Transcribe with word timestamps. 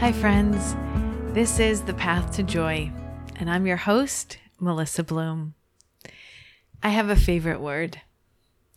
Hi, 0.00 0.12
friends. 0.12 0.74
This 1.34 1.60
is 1.60 1.82
The 1.82 1.92
Path 1.92 2.34
to 2.36 2.42
Joy, 2.42 2.90
and 3.36 3.50
I'm 3.50 3.66
your 3.66 3.76
host, 3.76 4.38
Melissa 4.58 5.04
Bloom. 5.04 5.52
I 6.82 6.88
have 6.88 7.10
a 7.10 7.14
favorite 7.14 7.60
word. 7.60 8.00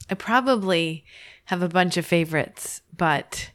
I 0.10 0.16
probably 0.16 1.06
have 1.46 1.62
a 1.62 1.70
bunch 1.70 1.96
of 1.96 2.06
favorites, 2.06 2.82
but 2.94 3.52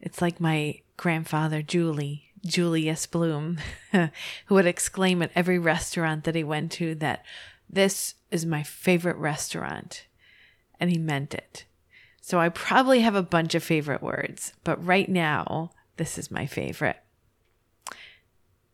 it's 0.00 0.22
like 0.22 0.40
my 0.40 0.80
grandfather, 0.96 1.60
Julie, 1.60 2.32
Julius 2.42 3.06
Bloom, 3.06 3.58
who 3.92 4.54
would 4.54 4.66
exclaim 4.66 5.20
at 5.20 5.30
every 5.34 5.58
restaurant 5.58 6.24
that 6.24 6.34
he 6.34 6.42
went 6.42 6.72
to 6.72 6.94
that 6.94 7.22
this 7.68 8.14
is 8.30 8.46
my 8.46 8.62
favorite 8.62 9.18
restaurant. 9.18 10.06
And 10.80 10.90
he 10.90 10.96
meant 10.96 11.34
it. 11.34 11.66
So 12.22 12.40
I 12.40 12.48
probably 12.48 13.00
have 13.00 13.14
a 13.14 13.22
bunch 13.22 13.54
of 13.54 13.62
favorite 13.62 14.02
words, 14.02 14.54
but 14.64 14.82
right 14.82 15.08
now, 15.08 15.70
this 15.96 16.18
is 16.18 16.30
my 16.30 16.46
favorite 16.46 17.03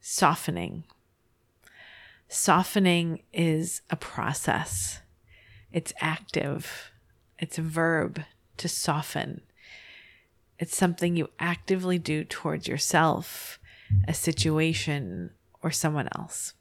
softening. 0.00 0.84
Softening 2.28 3.22
is 3.32 3.82
a 3.90 3.96
process, 3.96 5.00
it's 5.72 5.92
active, 6.00 6.90
it's 7.38 7.58
a 7.58 7.62
verb 7.62 8.22
to 8.56 8.68
soften. 8.68 9.42
It's 10.58 10.76
something 10.76 11.16
you 11.16 11.30
actively 11.38 11.98
do 11.98 12.22
towards 12.22 12.68
yourself, 12.68 13.58
a 14.06 14.12
situation, 14.12 15.30
or 15.62 15.70
someone 15.70 16.08
else. 16.14 16.52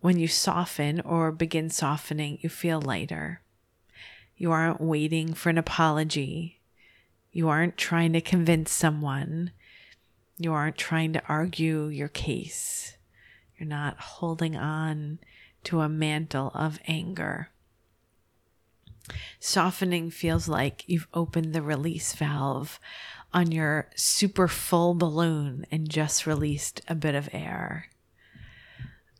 When 0.00 0.18
you 0.18 0.28
soften 0.28 1.00
or 1.00 1.32
begin 1.32 1.70
softening, 1.70 2.38
you 2.42 2.48
feel 2.48 2.80
lighter. 2.80 3.40
You 4.36 4.52
aren't 4.52 4.80
waiting 4.80 5.34
for 5.34 5.50
an 5.50 5.58
apology. 5.58 6.60
You 7.32 7.48
aren't 7.48 7.76
trying 7.76 8.12
to 8.12 8.20
convince 8.20 8.70
someone. 8.70 9.52
You 10.40 10.54
aren't 10.54 10.78
trying 10.78 11.12
to 11.12 11.22
argue 11.28 11.88
your 11.88 12.08
case. 12.08 12.96
You're 13.58 13.68
not 13.68 13.98
holding 13.98 14.56
on 14.56 15.18
to 15.64 15.82
a 15.82 15.88
mantle 15.88 16.50
of 16.54 16.78
anger. 16.86 17.50
Softening 19.38 20.10
feels 20.10 20.48
like 20.48 20.84
you've 20.86 21.08
opened 21.12 21.52
the 21.52 21.60
release 21.60 22.14
valve 22.14 22.80
on 23.34 23.52
your 23.52 23.90
super 23.94 24.48
full 24.48 24.94
balloon 24.94 25.66
and 25.70 25.90
just 25.90 26.26
released 26.26 26.80
a 26.88 26.94
bit 26.94 27.14
of 27.14 27.28
air. 27.34 27.90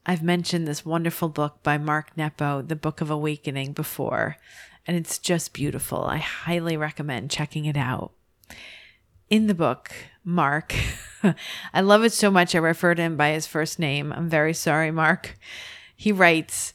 I've 0.06 0.22
mentioned 0.22 0.66
this 0.66 0.86
wonderful 0.86 1.28
book 1.28 1.62
by 1.62 1.76
Mark 1.76 2.16
Nepo, 2.16 2.62
The 2.62 2.76
Book 2.76 3.02
of 3.02 3.10
Awakening, 3.10 3.74
before, 3.74 4.38
and 4.86 4.96
it's 4.96 5.18
just 5.18 5.52
beautiful. 5.52 6.02
I 6.04 6.16
highly 6.16 6.78
recommend 6.78 7.30
checking 7.30 7.66
it 7.66 7.76
out. 7.76 8.12
In 9.30 9.46
the 9.46 9.54
book, 9.54 9.92
Mark, 10.24 10.74
I 11.72 11.80
love 11.82 12.02
it 12.02 12.12
so 12.12 12.32
much 12.32 12.52
I 12.52 12.58
refer 12.58 12.96
to 12.96 13.02
him 13.02 13.16
by 13.16 13.30
his 13.30 13.46
first 13.46 13.78
name. 13.78 14.12
I'm 14.12 14.28
very 14.28 14.52
sorry, 14.52 14.90
Mark. 14.90 15.38
He 15.94 16.10
writes 16.10 16.74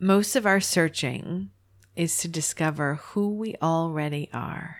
Most 0.00 0.34
of 0.34 0.44
our 0.44 0.58
searching 0.58 1.50
is 1.94 2.16
to 2.18 2.26
discover 2.26 2.96
who 2.96 3.28
we 3.28 3.54
already 3.62 4.28
are. 4.32 4.78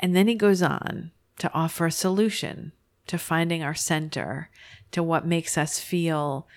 And 0.00 0.16
then 0.16 0.26
he 0.26 0.34
goes 0.34 0.62
on 0.62 1.12
to 1.38 1.52
offer 1.54 1.86
a 1.86 1.92
solution 1.92 2.72
to 3.06 3.16
finding 3.16 3.62
our 3.62 3.74
center, 3.74 4.50
to 4.90 5.00
what 5.00 5.24
makes 5.24 5.56
us 5.56 5.78
feel 5.78 6.48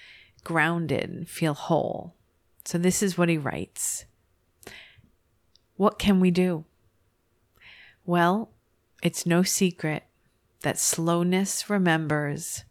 grounded, 0.44 1.28
feel 1.30 1.54
whole. 1.54 2.16
So, 2.64 2.80
this 2.80 3.04
is 3.04 3.20
what 3.20 3.30
he 3.30 3.38
writes 3.38 4.06
What 5.76 6.00
can 6.00 6.20
we 6.20 6.32
do? 6.32 6.66
Well, 8.04 8.50
it's 9.06 9.24
no 9.24 9.44
secret 9.44 10.04
that 10.64 10.80
slowness 10.80 11.70
remembers 11.70 12.64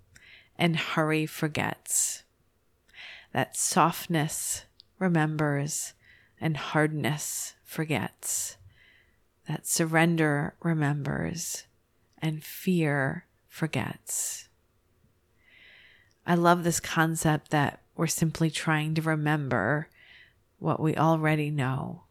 and 0.58 0.74
hurry 0.74 1.26
forgets, 1.26 2.24
that 3.32 3.56
softness 3.56 4.64
remembers 4.98 5.92
and 6.40 6.56
hardness 6.56 7.54
forgets, 7.62 8.56
that 9.46 9.64
surrender 9.64 10.56
remembers 10.60 11.66
and 12.18 12.42
fear 12.42 13.26
forgets. 13.46 14.48
I 16.26 16.34
love 16.34 16.64
this 16.64 16.80
concept 16.80 17.52
that 17.52 17.80
we're 17.94 18.08
simply 18.08 18.50
trying 18.50 18.96
to 18.96 19.02
remember 19.02 19.88
what 20.58 20.80
we 20.80 20.96
already 20.96 21.50
know. 21.50 22.02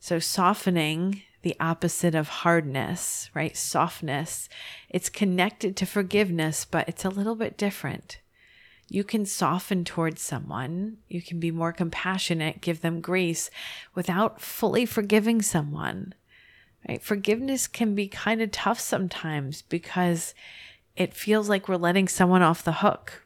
So, 0.00 0.18
softening, 0.18 1.24
the 1.42 1.56
opposite 1.60 2.14
of 2.14 2.28
hardness, 2.28 3.30
right? 3.34 3.56
Softness, 3.56 4.48
it's 4.88 5.08
connected 5.08 5.76
to 5.76 5.86
forgiveness, 5.86 6.64
but 6.64 6.88
it's 6.88 7.04
a 7.04 7.10
little 7.10 7.34
bit 7.34 7.56
different 7.56 8.18
you 8.92 9.04
can 9.04 9.24
soften 9.24 9.86
towards 9.86 10.20
someone, 10.20 10.98
you 11.08 11.22
can 11.22 11.40
be 11.40 11.50
more 11.50 11.72
compassionate, 11.72 12.60
give 12.60 12.82
them 12.82 13.00
grace 13.00 13.48
without 13.94 14.38
fully 14.38 14.84
forgiving 14.84 15.40
someone. 15.40 16.12
Right? 16.86 17.02
Forgiveness 17.02 17.66
can 17.66 17.94
be 17.94 18.06
kind 18.06 18.42
of 18.42 18.50
tough 18.50 18.78
sometimes 18.78 19.62
because 19.62 20.34
it 20.94 21.14
feels 21.14 21.48
like 21.48 21.68
we're 21.68 21.76
letting 21.76 22.06
someone 22.06 22.42
off 22.42 22.62
the 22.62 22.72
hook. 22.72 23.24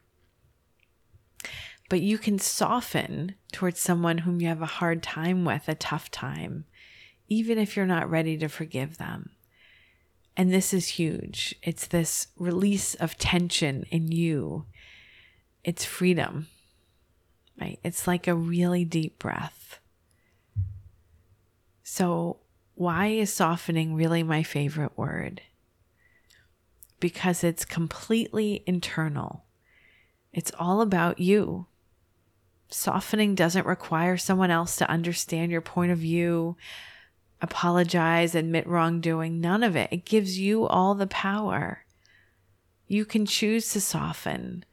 But 1.89 1.99
you 1.99 2.17
can 2.17 2.39
soften 2.39 3.35
towards 3.51 3.81
someone 3.81 4.19
whom 4.19 4.39
you 4.39 4.47
have 4.47 4.61
a 4.61 4.65
hard 4.65 5.03
time 5.03 5.43
with, 5.43 5.67
a 5.67 5.75
tough 5.75 6.09
time, 6.09 6.63
even 7.27 7.57
if 7.57 7.75
you're 7.75 7.85
not 7.85 8.09
ready 8.09 8.37
to 8.37 8.47
forgive 8.47 8.97
them. 8.97 9.31
And 10.35 10.53
this 10.53 10.73
is 10.73 10.87
huge. 10.87 11.55
It's 11.63 11.87
this 11.87 12.27
release 12.37 12.93
of 12.95 13.17
tension 13.17 13.85
in 13.89 14.11
you 14.11 14.65
it's 15.67 15.83
freedom, 15.83 16.47
right? 17.59 17.77
It's 17.83 18.07
like 18.07 18.25
a 18.25 18.33
really 18.33 18.85
deep 18.85 19.19
breath. 19.19 19.81
So, 21.83 22.37
why 22.75 23.07
is 23.07 23.33
softening 23.33 23.93
really 23.93 24.23
my 24.23 24.43
favorite 24.43 24.97
word? 24.97 25.41
Because 27.01 27.43
it's 27.43 27.65
completely 27.65 28.63
internal. 28.65 29.43
It's 30.31 30.53
all 30.57 30.79
about 30.79 31.19
you. 31.19 31.65
Softening 32.69 33.35
doesn't 33.35 33.67
require 33.67 34.15
someone 34.15 34.51
else 34.51 34.77
to 34.77 34.89
understand 34.89 35.51
your 35.51 35.61
point 35.61 35.91
of 35.91 35.97
view, 35.97 36.55
apologize, 37.41 38.35
admit 38.35 38.67
wrongdoing. 38.67 39.39
None 39.39 39.63
of 39.63 39.75
it. 39.75 39.89
It 39.91 40.05
gives 40.05 40.39
you 40.39 40.67
all 40.67 40.95
the 40.95 41.07
power. 41.07 41.85
You 42.87 43.05
can 43.05 43.25
choose 43.25 43.71
to 43.73 43.81
soften 43.81 44.65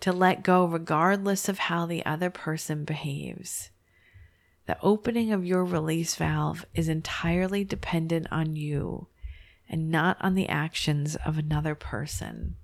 to 0.00 0.12
let 0.12 0.42
go 0.42 0.64
regardless 0.64 1.48
of 1.48 1.58
how 1.58 1.86
the 1.86 2.04
other 2.04 2.30
person 2.30 2.84
behaves. 2.84 3.70
The 4.66 4.78
opening 4.82 5.32
of 5.32 5.44
your 5.44 5.64
release 5.64 6.14
valve 6.16 6.64
is 6.74 6.88
entirely 6.88 7.64
dependent 7.64 8.28
on 8.30 8.56
you 8.56 9.08
and 9.68 9.90
not 9.90 10.16
on 10.20 10.34
the 10.34 10.48
actions 10.48 11.16
of 11.16 11.38
another 11.38 11.74
person. 11.74 12.56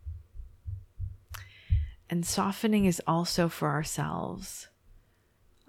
And 2.09 2.26
softening 2.26 2.86
is 2.86 3.03
also 3.06 3.48
for 3.48 3.69
ourselves. 3.69 4.69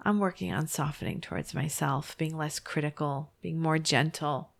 I'm 0.04 0.18
working 0.18 0.52
on 0.52 0.66
softening 0.66 1.20
towards 1.20 1.54
myself, 1.54 2.18
being 2.18 2.36
less 2.36 2.58
critical, 2.58 3.32
being 3.40 3.60
more 3.60 3.78
gentle, 3.78 4.50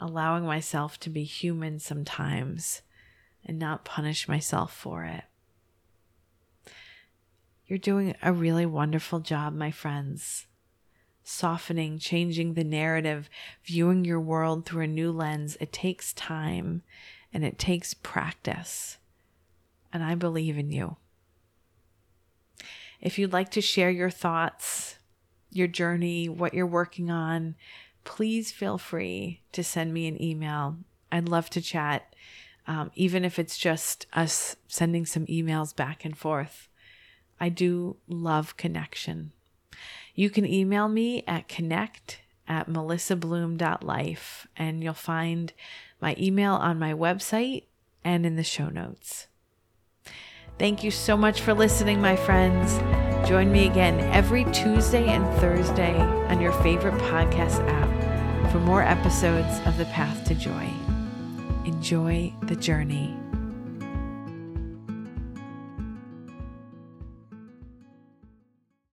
allowing 0.00 0.46
myself 0.46 0.98
to 1.00 1.10
be 1.10 1.24
human 1.24 1.78
sometimes 1.78 2.80
and 3.44 3.58
not 3.58 3.84
punish 3.84 4.28
myself 4.28 4.74
for 4.74 5.04
it. 5.04 5.24
You're 7.66 7.78
doing 7.78 8.14
a 8.22 8.32
really 8.32 8.66
wonderful 8.66 9.20
job, 9.20 9.54
my 9.54 9.70
friends. 9.70 10.46
Softening, 11.24 11.98
changing 11.98 12.54
the 12.54 12.64
narrative, 12.64 13.28
viewing 13.64 14.04
your 14.04 14.20
world 14.20 14.66
through 14.66 14.84
a 14.84 14.88
new 14.88 15.12
lens. 15.12 15.56
It 15.60 15.72
takes 15.72 16.12
time 16.14 16.82
and 17.32 17.44
it 17.44 17.58
takes 17.58 17.94
practice. 17.94 18.98
And 19.92 20.02
I 20.02 20.14
believe 20.14 20.58
in 20.58 20.70
you. 20.70 20.96
If 23.02 23.18
you'd 23.18 23.32
like 23.32 23.50
to 23.50 23.60
share 23.60 23.90
your 23.90 24.10
thoughts, 24.10 24.96
your 25.50 25.66
journey, 25.66 26.28
what 26.28 26.54
you're 26.54 26.66
working 26.66 27.10
on, 27.10 27.56
please 28.04 28.52
feel 28.52 28.78
free 28.78 29.40
to 29.52 29.64
send 29.64 29.92
me 29.92 30.06
an 30.06 30.22
email. 30.22 30.76
I'd 31.10 31.28
love 31.28 31.50
to 31.50 31.60
chat, 31.60 32.14
um, 32.66 32.92
even 32.94 33.24
if 33.24 33.38
it's 33.38 33.58
just 33.58 34.06
us 34.12 34.56
sending 34.68 35.04
some 35.04 35.26
emails 35.26 35.74
back 35.74 36.04
and 36.04 36.16
forth. 36.16 36.68
I 37.40 37.48
do 37.48 37.96
love 38.06 38.56
connection. 38.56 39.32
You 40.14 40.30
can 40.30 40.46
email 40.46 40.88
me 40.88 41.24
at 41.26 41.48
connect 41.48 42.20
at 42.46 42.68
melissabloom.life 42.68 44.46
and 44.56 44.82
you'll 44.82 44.94
find 44.94 45.52
my 46.00 46.14
email 46.18 46.54
on 46.54 46.78
my 46.78 46.92
website 46.92 47.64
and 48.04 48.24
in 48.24 48.36
the 48.36 48.44
show 48.44 48.68
notes. 48.68 49.26
Thank 50.62 50.84
you 50.84 50.92
so 50.92 51.16
much 51.16 51.40
for 51.40 51.54
listening, 51.54 52.00
my 52.00 52.14
friends. 52.14 52.78
Join 53.28 53.50
me 53.50 53.66
again 53.66 53.98
every 54.14 54.44
Tuesday 54.52 55.08
and 55.08 55.26
Thursday 55.40 55.98
on 55.98 56.40
your 56.40 56.52
favorite 56.62 56.94
podcast 57.02 57.68
app 57.68 58.52
for 58.52 58.60
more 58.60 58.80
episodes 58.80 59.58
of 59.66 59.76
The 59.76 59.86
Path 59.86 60.24
to 60.28 60.36
Joy. 60.36 60.70
enjoy 61.64 62.32
the 62.42 62.54
journey. 62.54 63.21